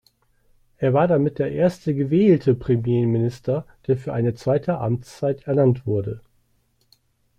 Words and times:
Er 0.79 0.95
war 0.95 1.07
damit 1.07 1.37
der 1.37 1.51
erste 1.51 1.93
"gewählte" 1.93 2.55
Premierminister, 2.55 3.67
der 3.85 3.97
für 3.97 4.13
eine 4.13 4.33
zweite 4.33 4.79
Amtszeit 4.79 5.43
ernannt 5.43 5.85
wurde. 5.85 6.21